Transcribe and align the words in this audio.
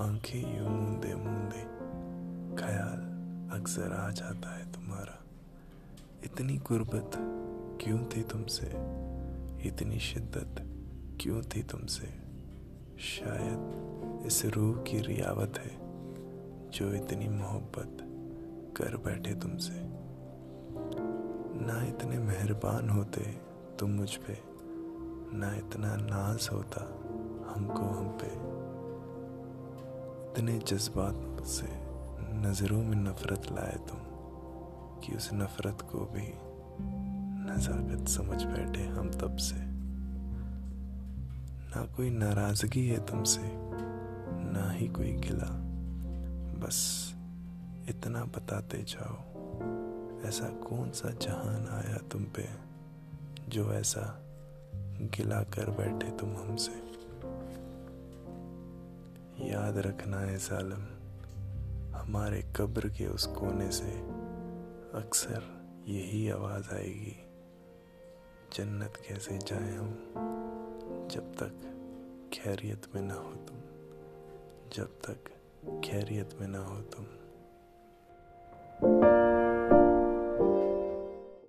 आँखें 0.00 0.58
यूँ 0.58 0.68
मूंदे 0.68 1.14
मूंदे। 1.14 1.82
ख्याल 2.62 3.12
अक्सर 3.60 3.92
आ 3.92 4.10
जाता 4.10 4.56
है 4.56 4.72
तुम्हारा। 4.72 5.24
इतनी 6.24 6.56
गुर्बत 6.56 7.10
क्यों 7.84 7.98
थी 7.98 8.22
तुमसे? 8.22 8.66
इतनी 9.68 9.98
शिद्दत 9.98 10.54
क्यों 11.20 11.42
थी 11.42 11.62
तुमसे? 11.62 12.06
शायद 12.98 13.82
इस 14.26 14.44
रूह 14.44 14.76
की 14.76 15.00
रियावत 15.00 15.52
है 15.58 15.78
जो 16.70 16.94
इतनी 16.94 17.28
मोहब्बत 17.28 17.98
कर 18.76 18.96
बैठे 18.96 19.34
तुमसे। 19.34 19.74
ना 21.66 21.86
इतने 21.86 22.18
मेहरबान 22.18 22.90
होते 22.90 23.20
तुम 23.78 23.90
मुझ 23.90 24.16
पे, 24.16 24.38
ना 25.38 25.56
इतना 25.56 25.96
नाज 25.96 26.48
होता 26.52 26.84
हमको 27.54 27.82
हम 27.82 28.08
पे। 28.08 28.51
इतने 30.42 30.58
जज्बात 30.58 31.44
से 31.46 31.66
नज़रों 32.34 32.82
में 32.82 32.96
नफ़रत 32.96 33.46
लाए 33.52 33.76
तुम, 33.88 33.98
कि 35.00 35.14
उस 35.16 35.30
नफ़रत 35.32 35.82
को 35.82 35.98
भी 35.98 36.26
नज़ाकत 37.46 38.08
समझ 38.08 38.42
बैठे 38.44 38.82
हम 38.82 39.10
तब 39.10 39.36
से। 39.36 39.56
ना 41.70 41.84
कोई 41.86 42.10
नाराज़गी 42.10 42.86
है 42.88 42.98
तुमसे, 43.06 43.40
ना 44.52 44.70
ही 44.72 44.88
कोई 44.88 45.12
गिला। 45.12 45.50
बस 46.58 46.78
इतना 47.88 48.24
बताते 48.24 48.82
जाओ, 48.88 49.16
ऐसा 50.28 50.48
कौन 50.68 50.90
सा 50.90 51.10
जहान 51.10 51.68
आया 51.72 51.98
तुम 52.08 52.24
पे, 52.24 52.48
जो 53.48 53.72
ऐसा 53.72 54.22
गिला 55.00 55.40
कर 55.40 55.70
बैठे 55.70 56.10
तुम 56.10 56.36
हमसे? 56.36 56.91
याद 59.52 59.78
रखना 59.78 60.18
है 60.18 60.38
सालम 60.38 60.82
हमारे 61.96 62.42
कब्र 62.56 62.88
के 62.88 63.06
उस 63.06 63.26
कोने 63.26 63.70
से 63.70 63.90
अक्सर 64.98 65.42
यही 65.88 66.30
आवाज़ 66.30 66.74
आएगी, 66.74 67.16
जन्नत 68.52 69.02
कैसे 69.08 69.38
जाए 69.38 69.74
हम, 69.76 69.90
जब 71.10 71.32
तक 71.34 71.52
खैरियत 72.32 72.86
में 72.94 73.02
ना 73.02 73.14
हो 73.14 73.32
तुम, 73.32 73.56
जब 74.72 74.98
तक 75.08 75.30
खैरियत 75.84 76.36
में 76.40 76.48
ना 76.48 76.58
हो 76.58 76.76
तुम। 76.76 77.04